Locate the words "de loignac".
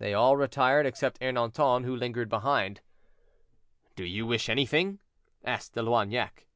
5.74-6.46